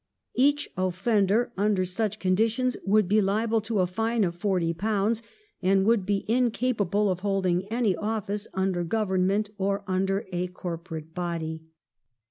[0.33, 5.21] Each offender under such conditions would be hable to a fine of forty pounds,
[5.61, 11.67] and would be incapable of holding any office under Government or under a corporate body.